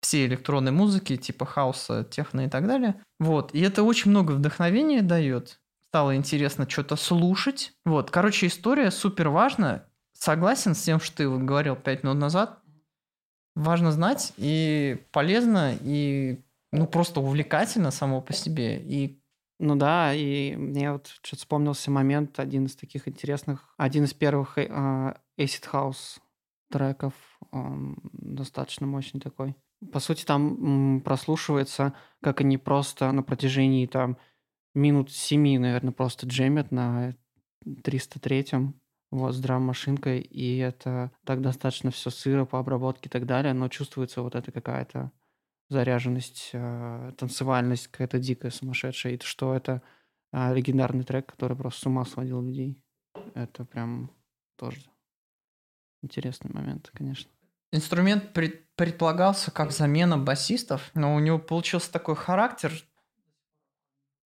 [0.02, 3.02] всей электронной музыки, типа хаоса, техно и так далее.
[3.20, 3.54] Вот.
[3.54, 5.62] И это очень много вдохновения дает.
[5.88, 7.74] Стало интересно что-то слушать.
[7.86, 8.12] Вот.
[8.12, 9.86] Короче, история супер важна.
[10.14, 12.60] Согласен с тем, что ты вот говорил пять минут назад.
[13.56, 16.42] Важно знать и полезно, и
[16.72, 18.82] ну просто увлекательно само по себе.
[18.82, 19.22] И
[19.60, 24.58] ну да, и мне вот что-то вспомнился момент, один из таких интересных, один из первых
[24.58, 24.64] э,
[25.38, 26.20] Acid House
[26.74, 27.14] треков,
[27.52, 29.56] достаточно мощный такой.
[29.92, 34.18] По сути, там прослушивается, как они просто на протяжении там
[34.74, 37.16] минут семи, наверное, просто джемят на
[37.66, 38.80] 303-м,
[39.12, 43.70] вот, с драм-машинкой, и это так достаточно все сыро по обработке и так далее, но
[43.70, 45.12] чувствуется вот эта какая-то
[45.70, 49.84] заряженность, э, танцевальность какая-то дикая, сумасшедшая, и что это
[50.32, 52.82] э, легендарный трек, который просто с ума сводил людей.
[53.36, 54.10] Это прям
[54.58, 54.82] тоже
[56.04, 57.30] интересный момент, конечно.
[57.72, 62.72] Инструмент пред, предполагался как замена басистов, но у него получился такой характер.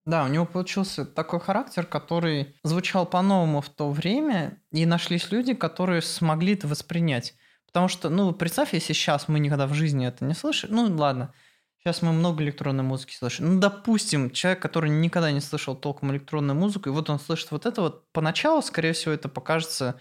[0.05, 5.53] Да, у него получился такой характер, который звучал по-новому в то время, и нашлись люди,
[5.53, 7.35] которые смогли это воспринять.
[7.67, 10.71] Потому что, ну, представь, если сейчас мы никогда в жизни это не слышали.
[10.71, 11.33] Ну, ладно,
[11.77, 13.53] сейчас мы много электронной музыки слышим.
[13.53, 17.65] Ну, допустим, человек, который никогда не слышал толком электронную музыку, и вот он слышит вот
[17.65, 19.99] это вот, поначалу, скорее всего, это покажется,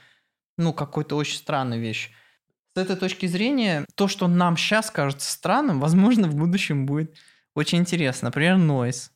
[0.56, 2.12] ну, какой-то очень странной вещь.
[2.74, 7.16] С этой точки зрения, то, что нам сейчас кажется странным, возможно, в будущем будет
[7.54, 8.28] очень интересно.
[8.28, 9.10] Например, Noise.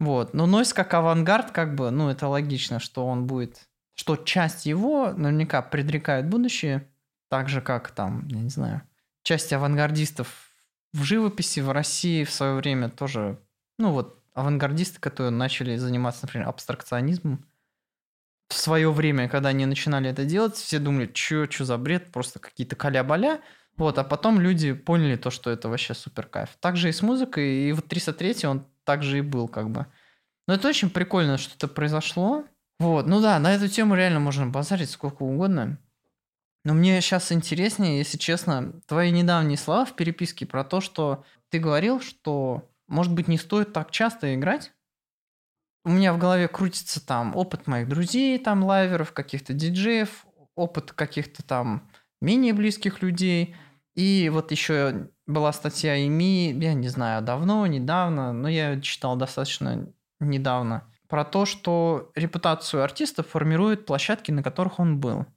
[0.00, 0.34] Вот.
[0.34, 3.68] Но Noise как авангард, как бы, ну, это логично, что он будет...
[3.94, 6.88] Что часть его наверняка предрекает будущее–
[7.32, 8.82] так же, как там, я не знаю,
[9.22, 10.50] часть авангардистов
[10.92, 13.38] в живописи в России в свое время тоже,
[13.78, 17.46] ну вот, авангардисты, которые начали заниматься, например, абстракционизмом,
[18.52, 22.38] в свое время, когда они начинали это делать, все думали, что что за бред, просто
[22.38, 23.40] какие-то каля-баля,
[23.76, 26.50] вот, а потом люди поняли то, что это вообще супер кайф.
[26.60, 29.86] Также и с музыкой, и вот 303 он также и был, как бы.
[30.46, 32.44] Но это очень прикольно, что это произошло.
[32.78, 35.78] Вот, ну да, на эту тему реально можно базарить сколько угодно.
[36.64, 41.58] Но мне сейчас интереснее, если честно, твои недавние слова в переписке про то, что ты
[41.58, 44.72] говорил, что, может быть, не стоит так часто играть.
[45.84, 51.42] У меня в голове крутится там опыт моих друзей, там лайверов, каких-то диджеев, опыт каких-то
[51.42, 51.88] там
[52.20, 53.56] менее близких людей.
[53.94, 59.88] И вот еще была статья ИМИ, я не знаю, давно, недавно, но я читал достаточно
[60.20, 65.26] недавно, про то, что репутацию артиста формируют площадки, на которых он был–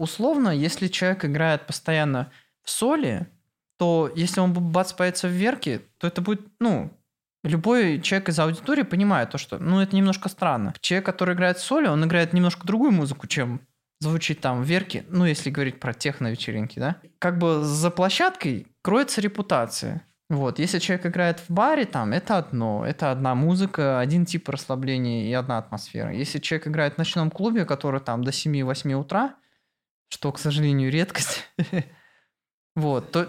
[0.00, 3.28] условно, если человек играет постоянно в соли,
[3.76, 6.90] то если он бац появится в верке, то это будет, ну,
[7.42, 10.74] любой человек из аудитории понимает то, что, ну, это немножко странно.
[10.80, 13.60] Человек, который играет в соли, он играет немножко другую музыку, чем
[14.00, 16.96] звучит там в верке, ну, если говорить про техно-вечеринки, да.
[17.18, 20.02] Как бы за площадкой кроется репутация.
[20.30, 25.28] Вот, если человек играет в баре, там, это одно, это одна музыка, один тип расслабления
[25.28, 26.14] и одна атмосфера.
[26.14, 29.34] Если человек играет в ночном клубе, который там до 7-8 утра,
[30.08, 31.48] что, к сожалению, редкость,
[32.76, 33.28] вот, то,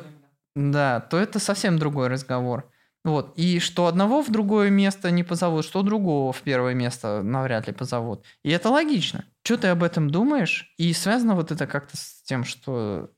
[0.56, 2.72] да, то это совсем другой разговор.
[3.04, 3.34] Вот.
[3.36, 7.74] И что одного в другое место не позовут, что другого в первое место навряд ли
[7.74, 8.24] позовут.
[8.44, 9.26] И это логично.
[9.44, 10.74] Что ты об этом думаешь?
[10.78, 13.10] И связано вот это как-то с тем, что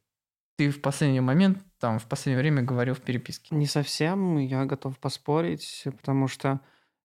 [0.58, 3.56] ты в последний момент, там, в последнее время говорил в переписке.
[3.56, 4.38] Не совсем.
[4.38, 6.62] Я готов поспорить, потому что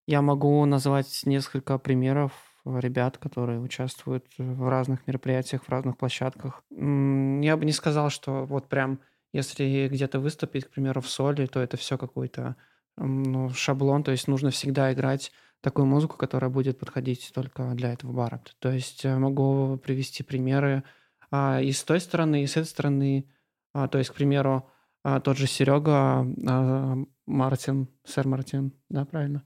[0.07, 2.33] я могу назвать несколько примеров
[2.65, 6.63] ребят, которые участвуют в разных мероприятиях, в разных площадках.
[6.71, 9.01] Я бы не сказал, что вот прям
[9.33, 12.57] если где-то выступить, к примеру, в соли, то это все какой-то
[12.97, 18.13] ну, шаблон, то есть нужно всегда играть такую музыку, которая будет подходить только для этого
[18.13, 18.41] бара.
[18.59, 20.85] То есть э, могу привести примеры
[21.31, 23.29] а, и с той стороны, и с этой стороны.
[23.73, 24.71] А, то есть, к примеру,
[25.03, 29.45] а, тот же Серега а, Мартин, сэр Мартин, да, правильно?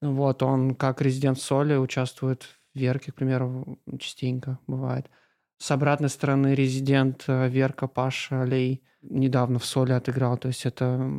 [0.00, 5.10] Вот, он как резидент соли участвует в Верке, к примеру, частенько бывает.
[5.58, 10.36] С обратной стороны резидент э, Верка Паша Лей недавно в соли отыграл.
[10.36, 11.10] То есть это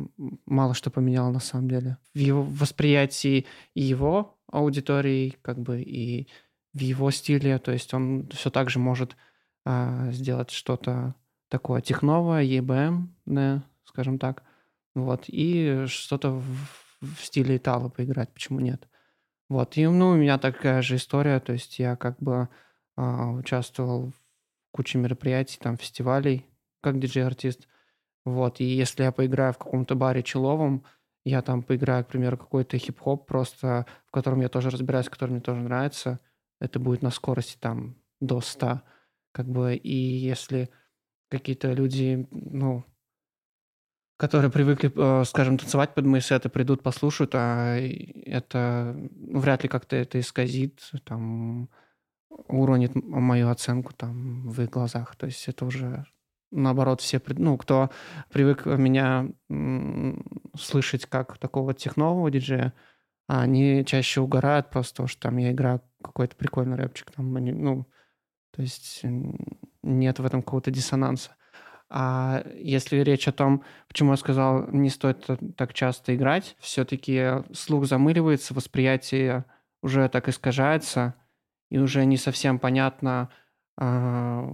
[0.46, 1.98] мало что поменяло на самом деле.
[2.14, 6.28] В его восприятии и его аудитории, как бы и
[6.72, 7.58] в его стиле.
[7.58, 9.16] То есть он все так же может
[9.64, 11.14] а, сделать что-то
[11.48, 14.42] такое техновое, EBM, да, скажем так.
[14.94, 15.24] Вот.
[15.28, 16.44] И что-то в,
[17.00, 18.32] в стиле Итала поиграть.
[18.32, 18.88] Почему нет?
[19.48, 22.50] Вот, и ну, у меня такая же история, то есть я как бы
[22.96, 24.12] а, участвовал
[24.68, 26.46] в куче мероприятий, там, фестивалей,
[26.80, 27.68] как диджей-артист.
[28.24, 30.84] Вот, и если я поиграю в каком-то баре человом,
[31.24, 35.40] я там поиграю, к примеру, какой-то хип-хоп просто, в котором я тоже разбираюсь, который мне
[35.40, 36.20] тоже нравится,
[36.60, 38.82] это будет на скорости там до 100,
[39.32, 40.70] как бы, и если
[41.28, 42.84] какие-то люди, ну,
[44.16, 49.68] которые привыкли, э, скажем, танцевать под мои сеты, придут, послушают, а это ну, вряд ли
[49.68, 51.70] как-то это исказит, там,
[52.30, 55.16] уронит мою оценку там в их глазах.
[55.16, 56.04] То есть это уже
[56.50, 57.90] наоборот все, ну, кто
[58.30, 62.72] привык меня слышать как такого технового диджея,
[63.26, 67.10] они чаще угорают просто что там я играю какой-то прикольный рэпчик.
[67.10, 67.86] Там, они, ну,
[68.54, 69.02] то есть
[69.82, 71.32] нет в этом какого-то диссонанса.
[71.90, 77.86] А если речь о том, почему я сказал, не стоит так часто играть, все-таки слух
[77.86, 79.46] замыливается, восприятие
[79.82, 81.14] уже так искажается,
[81.70, 83.30] и уже не совсем понятно,
[83.80, 84.44] а,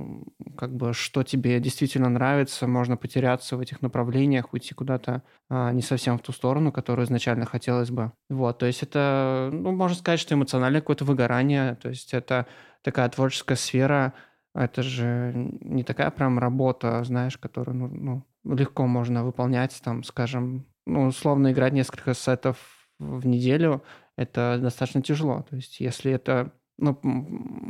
[0.57, 5.81] как бы, что тебе действительно нравится, можно потеряться в этих направлениях, уйти куда-то а, не
[5.81, 8.12] совсем в ту сторону, которую изначально хотелось бы.
[8.29, 12.46] Вот, то есть это, ну, можно сказать, что эмоциональное какое-то выгорание, то есть это
[12.83, 14.12] такая творческая сфера,
[14.55, 20.66] это же не такая прям работа, знаешь, которую ну, ну, легко можно выполнять, там, скажем,
[20.87, 22.59] ну, условно играть несколько сетов
[22.98, 23.83] в неделю,
[24.16, 25.44] это достаточно тяжело.
[25.48, 26.94] То есть если это, ну,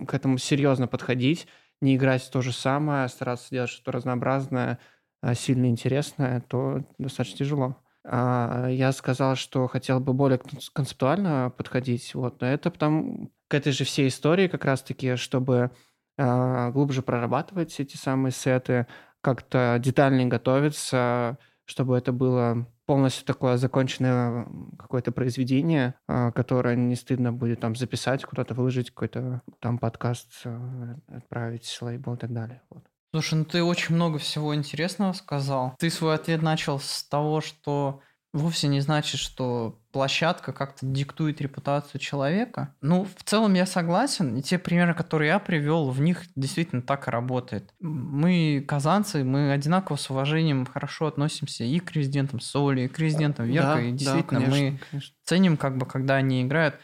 [0.06, 1.46] к этому серьезно подходить,
[1.80, 4.78] не играть то же самое, стараться делать что-то разнообразное,
[5.22, 7.76] а, сильно интересное, то достаточно тяжело.
[8.04, 10.40] А, я сказал, что хотел бы более
[10.72, 15.70] концептуально подходить, вот, но это потому к этой же всей истории как раз-таки, чтобы
[16.18, 18.86] а, глубже прорабатывать эти самые сеты,
[19.20, 24.46] как-то детальнее готовиться, чтобы это было полностью такое законченное
[24.78, 30.96] какое-то произведение, а, которое не стыдно будет там записать, куда-то выложить, какой-то там подкаст, а,
[31.08, 32.62] отправить лейбл и так далее.
[32.70, 32.84] Вот.
[33.12, 35.76] Слушай, ну ты очень много всего интересного сказал.
[35.78, 38.00] Ты свой ответ начал с того, что
[38.34, 42.74] вовсе не значит, что площадка как-то диктует репутацию человека.
[42.80, 44.36] Ну, в целом я согласен.
[44.36, 47.72] И те примеры, которые я привел, в них действительно так и работает.
[47.78, 53.46] Мы, казанцы, мы одинаково с уважением хорошо относимся и к резидентам Соли, и к резидентам
[53.46, 53.74] Верка.
[53.76, 55.14] Да, и действительно, да, конечно, мы конечно.
[55.24, 56.74] ценим, как бы, когда они играют.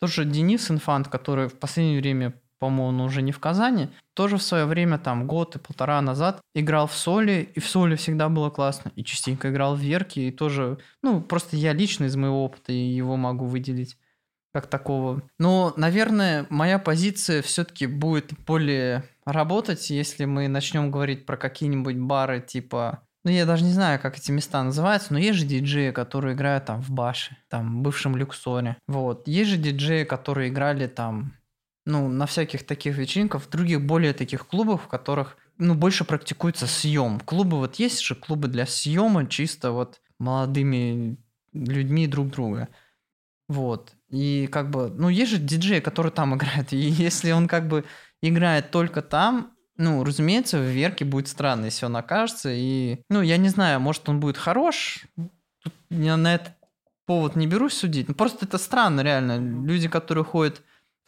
[0.00, 4.64] Тоже Денис Инфант, который в последнее время по-моему, уже не в Казани, тоже в свое
[4.64, 8.92] время, там, год и полтора назад играл в соли, и в соли всегда было классно,
[8.96, 13.16] и частенько играл в верке, и тоже, ну, просто я лично из моего опыта его
[13.16, 13.96] могу выделить
[14.52, 15.22] как такого.
[15.38, 22.40] Но, наверное, моя позиция все-таки будет более работать, если мы начнем говорить про какие-нибудь бары
[22.40, 26.36] типа ну, я даже не знаю, как эти места называются, но есть же диджеи, которые
[26.36, 28.76] играют там в Баше, там, в бывшем Люксоре.
[28.86, 29.26] Вот.
[29.26, 31.32] Есть же диджеи, которые играли там
[31.86, 36.66] ну, на всяких таких вечеринках, в других более таких клубах, в которых, ну, больше практикуется
[36.66, 37.20] съем.
[37.20, 41.16] Клубы вот есть же клубы для съема чисто вот молодыми
[41.52, 42.68] людьми друг друга.
[43.48, 43.92] Вот.
[44.10, 46.72] И как бы, ну, есть же диджей, который там играет.
[46.72, 47.84] И если он как бы
[48.20, 52.50] играет только там, ну, разумеется, в Верке будет странно, если он окажется.
[52.52, 55.06] И, ну, я не знаю, может, он будет хорош.
[55.62, 56.54] Тут я на этот
[57.04, 58.08] повод не берусь судить.
[58.08, 59.38] Ну, просто это странно, реально.
[59.64, 60.62] Люди, которые ходят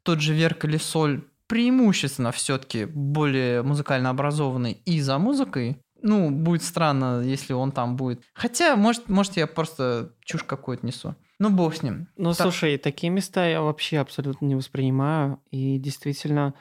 [0.08, 6.62] тот же Верк или Соль преимущественно все-таки более музыкально образованный и за музыкой, ну, будет
[6.62, 8.22] странно, если он там будет.
[8.32, 11.14] Хотя, может, может я просто чушь какую-то несу.
[11.38, 12.08] Ну, бог с ним.
[12.16, 12.40] Ну, так...
[12.40, 15.42] слушай, такие места я вообще абсолютно не воспринимаю.
[15.50, 16.54] И действительно,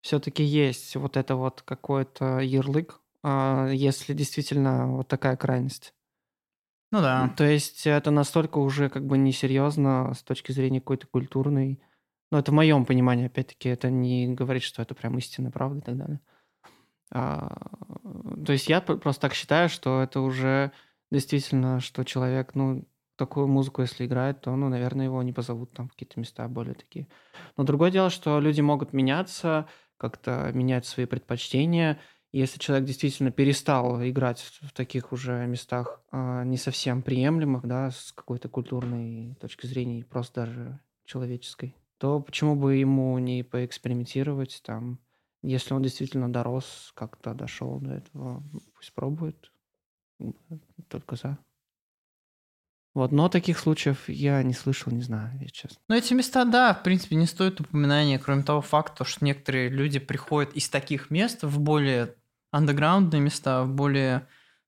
[0.00, 5.92] все-таки есть вот это вот какой-то ярлык, а, если действительно вот такая крайность.
[6.92, 7.34] Ну да.
[7.36, 11.82] То есть это настолько уже как бы несерьезно с точки зрения какой-то культурной
[12.30, 15.82] ну, это в моем понимании, опять-таки, это не говорит, что это прям истинная правда и
[15.82, 16.20] так далее.
[17.12, 17.70] А,
[18.44, 20.72] то есть я просто так считаю, что это уже
[21.10, 22.86] действительно, что человек, ну,
[23.16, 26.74] такую музыку, если играет, то, ну, наверное, его не позовут там в какие-то места более
[26.74, 27.08] такие.
[27.56, 31.98] Но другое дело, что люди могут меняться, как-то менять свои предпочтения.
[32.32, 38.12] если человек действительно перестал играть в таких уже местах а, не совсем приемлемых, да, с
[38.12, 44.98] какой-то культурной точки зрения, просто даже человеческой, то почему бы ему не поэкспериментировать там,
[45.42, 48.42] если он действительно дорос, как-то дошел до этого,
[48.74, 49.52] пусть пробует,
[50.88, 51.38] только за.
[52.94, 55.76] Вот, но таких случаев я не слышал, не знаю, если честно.
[55.86, 59.98] Ну, эти места, да, в принципе, не стоит упоминания, кроме того факта, что некоторые люди
[59.98, 62.14] приходят из таких мест в более
[62.52, 64.26] андеграундные места, в более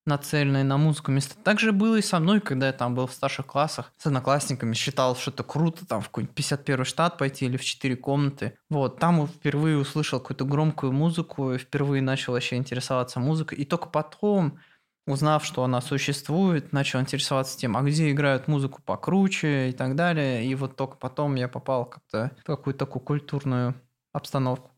[0.08, 1.36] нацеленные на музыку места.
[1.44, 4.74] Так же было и со мной, когда я там был в старших классах с одноклассниками,
[4.74, 8.58] считал, что это круто, там в какой-нибудь 51 штат пойти или в 4 комнаты.
[8.70, 13.58] Вот, там впервые услышал какую-то громкую музыку, впервые начал вообще интересоваться музыкой.
[13.58, 14.58] И только потом,
[15.06, 20.44] узнав, что она существует, начал интересоваться тем, а где играют музыку покруче и так далее.
[20.44, 23.74] И вот только потом я попал как-то в какую-то такую культурную
[24.12, 24.70] обстановку.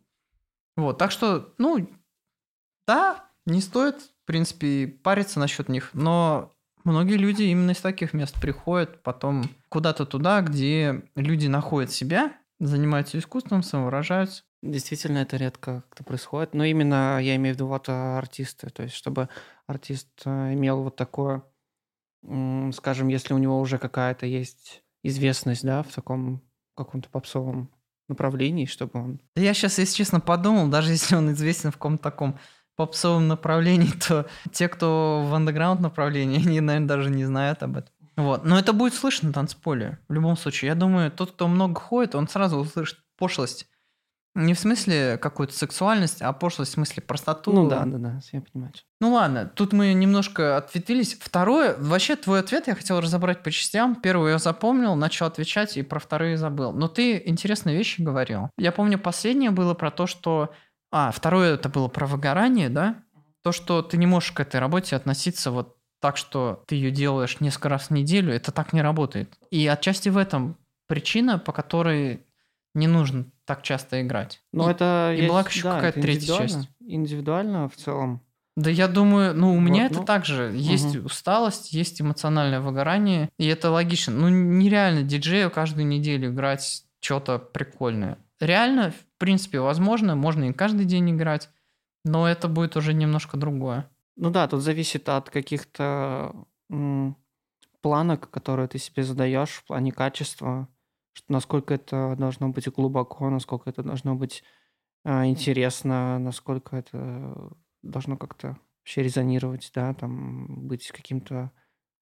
[0.76, 1.88] Вот, так что, ну,
[2.86, 5.90] да, не стоит принципе, париться насчет них.
[5.92, 6.54] Но
[6.84, 13.18] Многие люди именно из таких мест приходят потом куда-то туда, где люди находят себя, занимаются
[13.18, 14.44] искусством, самовыражаются.
[14.62, 16.54] Действительно, это редко как-то происходит.
[16.54, 18.68] Но именно я имею в виду вот а, артисты.
[18.70, 19.28] То есть, чтобы
[19.66, 21.42] артист а, имел вот такое,
[22.72, 26.42] скажем, если у него уже какая-то есть известность, да, в таком
[26.76, 27.70] каком-то попсовом
[28.08, 29.20] направлении, чтобы он...
[29.36, 32.38] Я сейчас, если честно, подумал, даже если он известен в каком-то таком
[32.80, 37.92] попсовом направлении, то те, кто в андеграунд направлении, они, наверное, даже не знают об этом.
[38.16, 38.44] Вот.
[38.44, 39.98] Но это будет слышно на танцполе.
[40.08, 40.70] В любом случае.
[40.70, 43.66] Я думаю, тот, кто много ходит, он сразу услышит пошлость.
[44.34, 47.52] Не в смысле какую-то сексуальность, а пошлость в смысле простоту.
[47.52, 48.72] Ну да, да, да, я понимаю.
[49.00, 51.18] Ну ладно, тут мы немножко ответвились.
[51.20, 53.96] Второе, вообще твой ответ я хотел разобрать по частям.
[53.96, 56.72] Первый я запомнил, начал отвечать и про вторые забыл.
[56.72, 58.50] Но ты интересные вещи говорил.
[58.56, 60.54] Я помню, последнее было про то, что...
[60.90, 63.02] А, второе это было про выгорание, да?
[63.42, 67.40] То, что ты не можешь к этой работе относиться вот так, что ты ее делаешь
[67.40, 69.38] несколько раз в неделю, это так не работает.
[69.50, 72.26] И отчасти в этом причина, по которой
[72.74, 74.42] не нужно так часто играть.
[74.52, 76.68] Но и, это и есть, была еще да, какая-то третья часть.
[76.80, 78.22] Индивидуально в целом.
[78.56, 80.52] Да я думаю, ну у меня вот, это ну, также.
[80.54, 81.06] Есть угу.
[81.06, 84.14] усталость, есть эмоциональное выгорание, и это логично.
[84.14, 88.18] Ну нереально диджею каждую неделю играть что-то прикольное.
[88.40, 91.50] Реально, в принципе, возможно, можно и каждый день играть,
[92.04, 93.88] но это будет уже немножко другое.
[94.16, 96.34] Ну да, тут зависит от каких-то
[97.82, 100.68] планок, которые ты себе задаешь в плане качества,
[101.12, 104.42] что насколько это должно быть глубоко, насколько это должно быть
[105.04, 111.50] а, интересно, насколько это должно как-то вообще резонировать, да, там быть каким-то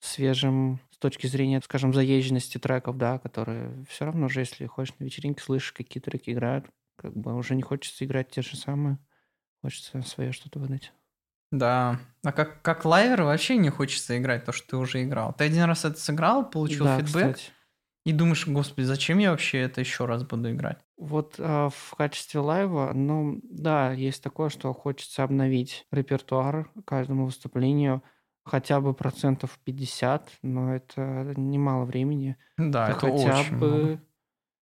[0.00, 5.04] свежим с точки зрения, скажем, заезженности треков, да, которые все равно же, если ходишь на
[5.04, 8.98] вечеринке, слышишь, какие треки играют, как бы уже не хочется играть те же самые,
[9.62, 10.92] хочется свое что-то выдать.
[11.50, 11.98] Да.
[12.24, 15.32] А как, как лайвер вообще не хочется играть то, что ты уже играл.
[15.32, 17.52] Ты один раз это сыграл, получил да, feedback, кстати.
[18.04, 20.78] и думаешь, господи, зачем я вообще это еще раз буду играть?
[20.98, 27.24] Вот а, в качестве live а, ну да, есть такое, что хочется обновить репертуар каждому
[27.24, 28.02] выступлению
[28.48, 32.36] хотя бы процентов 50, но это немало времени.
[32.56, 34.00] Да, это, это хотя очень бы много.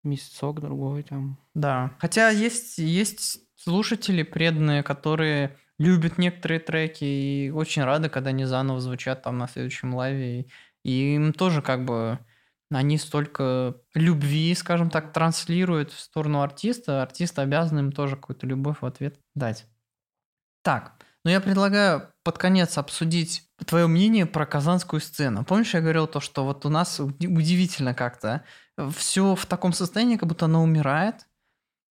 [0.04, 1.38] месяцок другой там.
[1.54, 1.92] Да.
[2.00, 8.80] Хотя есть, есть слушатели преданные, которые любят некоторые треки и очень рады, когда они заново
[8.80, 10.48] звучат там на следующем лайве.
[10.84, 12.20] И им тоже как бы
[12.72, 18.78] они столько любви, скажем так, транслируют в сторону артиста, артист обязан им тоже какую-то любовь
[18.82, 19.66] в ответ дать.
[20.64, 25.44] Так, ну я предлагаю под конец обсудить твое мнение про казанскую сцену.
[25.44, 28.44] Помнишь, я говорил то, что вот у нас удивительно как-то
[28.96, 31.28] все в таком состоянии, как будто оно умирает,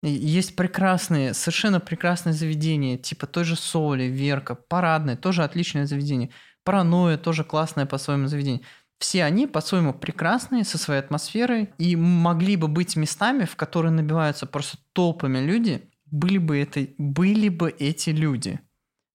[0.02, 6.30] есть прекрасные, совершенно прекрасные заведения, типа той же Соли, Верка, Парадное, тоже отличное заведение.
[6.64, 8.62] Паранойя тоже классное по своему заведению.
[8.98, 14.46] Все они по-своему прекрасные, со своей атмосферой, и могли бы быть местами, в которые набиваются
[14.46, 18.60] просто толпами люди, были бы, это, были бы эти люди.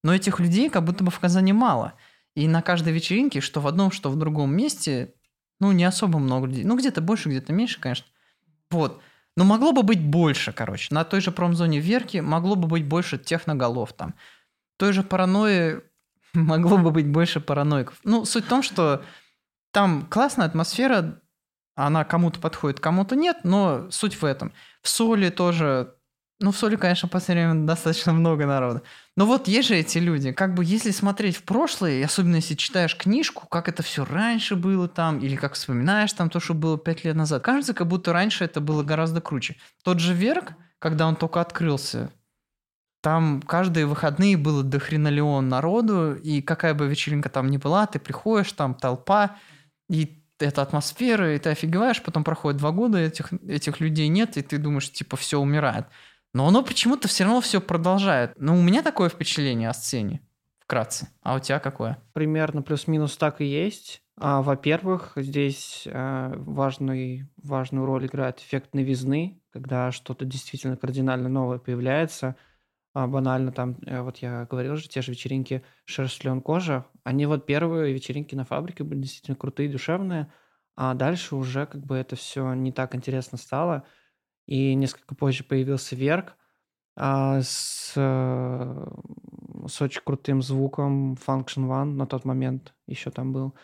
[0.02, 1.94] Но этих людей как будто бы в Казани мало.
[2.38, 5.12] И на каждой вечеринке, что в одном, что в другом месте,
[5.58, 6.62] ну, не особо много людей.
[6.62, 8.06] Ну, где-то больше, где-то меньше, конечно.
[8.70, 9.02] Вот.
[9.36, 10.94] Но могло бы быть больше, короче.
[10.94, 14.14] На той же промзоне Верки могло бы быть больше техноголов там.
[14.76, 15.80] Той же паранойи
[16.32, 17.98] могло бы быть больше параноиков.
[18.04, 19.02] Ну, суть в том, что
[19.72, 21.20] там классная атмосфера,
[21.74, 24.52] она кому-то подходит, кому-то нет, но суть в этом.
[24.80, 25.92] В Соли тоже
[26.40, 28.82] ну, в Соли, конечно, в последнее время достаточно много народа.
[29.16, 30.30] Но вот есть же эти люди.
[30.30, 34.88] Как бы если смотреть в прошлое, особенно если читаешь книжку, как это все раньше было
[34.88, 38.44] там, или как вспоминаешь там то, что было пять лет назад, кажется, как будто раньше
[38.44, 39.56] это было гораздо круче.
[39.82, 42.12] Тот же Верк, когда он только открылся,
[43.00, 47.98] там каждые выходные было до хренолеон народу, и какая бы вечеринка там ни была, ты
[47.98, 49.36] приходишь, там толпа,
[49.88, 54.42] и эта атмосфера, и ты офигеваешь, потом проходит два года, этих, этих людей нет, и
[54.42, 55.86] ты думаешь, типа, все умирает.
[56.34, 58.32] Но оно почему-то все равно все продолжает.
[58.36, 60.20] Ну, у меня такое впечатление о сцене,
[60.58, 61.08] вкратце.
[61.22, 61.98] А у тебя какое?
[62.12, 64.02] Примерно плюс-минус так и есть.
[64.20, 71.58] А, во-первых, здесь а, важный, важную роль играет эффект новизны, когда что-то действительно кардинально новое
[71.58, 72.36] появляется.
[72.94, 77.26] А, банально там, э, вот я говорил же, те же вечеринки «Шерсть, лен, кожа», они
[77.26, 80.32] вот первые вечеринки на фабрике были действительно крутые, душевные,
[80.74, 83.84] а дальше уже как бы это все не так интересно стало–
[84.48, 86.34] и несколько позже появился Верк
[86.96, 88.86] а, с, э,
[89.68, 93.54] с очень крутым звуком Function One на тот момент еще там был.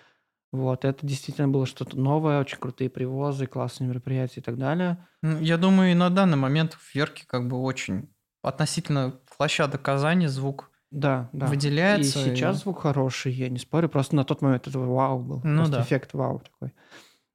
[0.53, 5.05] Вот, это действительно было что-то новое, очень крутые привозы, классные мероприятия и так далее.
[5.23, 8.11] Я думаю, и на данный момент в Верке как бы очень
[8.43, 11.47] относительно площадок Казани звук Да, да.
[11.47, 12.21] выделяется.
[12.21, 13.89] И сейчас звук хороший, я не спорю.
[13.89, 15.41] Просто на тот момент это вау был.
[15.43, 15.83] Ну просто да.
[15.83, 16.73] эффект вау такой.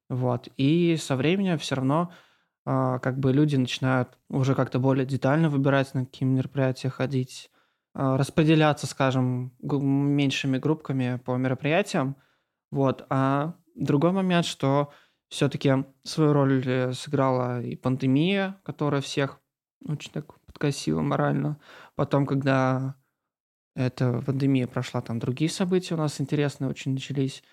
[0.08, 0.48] Вот.
[0.56, 2.14] И со временем все равно
[2.66, 7.50] как бы люди начинают уже как-то более детально выбирать, на какие мероприятия ходить,
[7.94, 12.16] а, распределяться, скажем, меньшими группками по мероприятиям.
[12.72, 13.06] Вот.
[13.10, 14.92] А другой момент, что
[15.30, 19.40] все-таки свою роль э, сыграла и пандемия, которая всех
[19.86, 21.60] очень так подкосила морально.
[21.96, 22.96] Потом, когда
[23.76, 27.44] эта пандемия прошла, там другие события у нас интересные очень начались.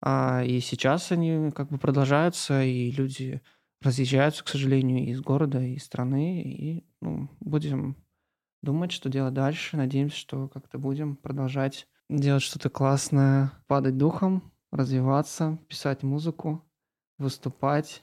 [0.00, 3.42] А, и сейчас они как бы продолжаются, и люди
[3.80, 6.42] разъезжаются, к сожалению, из города, из страны.
[6.42, 7.96] И ну, будем
[8.62, 9.76] думать, что делать дальше.
[9.76, 16.64] Надеемся, что как-то будем продолжать делать что-то классное, падать духом, развиваться, писать музыку,
[17.18, 18.02] выступать,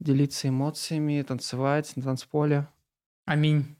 [0.00, 2.68] делиться эмоциями, танцевать на танцполе.
[3.24, 3.76] Аминь.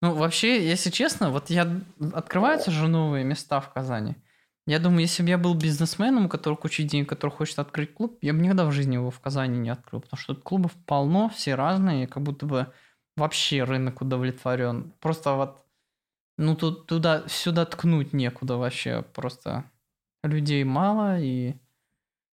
[0.00, 1.80] Ну, вообще, если честно, вот я...
[2.12, 4.16] Открываются же новые места в Казани.
[4.66, 8.18] Я думаю, если бы я был бизнесменом, у которого куча денег, который хочет открыть клуб,
[8.22, 11.54] я бы никогда в жизни его в Казани не открыл, потому что клубов полно, все
[11.54, 12.72] разные, как будто бы
[13.16, 14.94] вообще рынок удовлетворен.
[15.00, 15.66] Просто вот,
[16.38, 19.70] ну, тут туда, сюда ткнуть некуда вообще, просто
[20.22, 21.54] людей мало и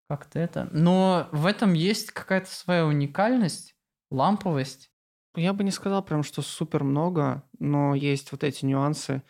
[0.09, 0.67] как-то это.
[0.71, 3.75] Но в этом есть какая-то своя уникальность,
[4.09, 4.91] ламповость.
[5.35, 9.21] Я бы не сказал прям, что супер много, но есть вот эти нюансы.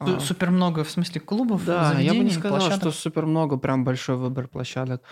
[0.00, 2.80] А, Супер много, в смысле, клубов, Да, я бы не сказал, площадок.
[2.80, 5.02] что супер много, прям большой выбор площадок.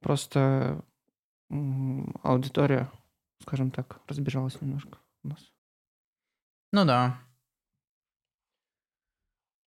[0.00, 0.84] Просто
[2.22, 2.90] аудитория,
[3.40, 5.38] скажем так, разбежалась немножко у нас.
[6.72, 7.18] Ну да.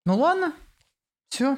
[0.04, 0.52] Ну ладно,
[1.28, 1.54] все.